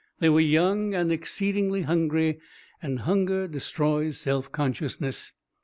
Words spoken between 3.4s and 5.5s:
destroys self consciousness.